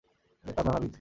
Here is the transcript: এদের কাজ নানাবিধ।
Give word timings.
এদের 0.43 0.53
কাজ 0.57 0.65
নানাবিধ। 0.67 0.89